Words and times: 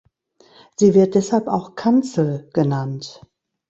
Sie 0.77 0.95
wird 0.95 1.13
deshalb 1.13 1.47
auch 1.47 1.75
Kanzel 1.75 2.49
genannt. 2.53 3.21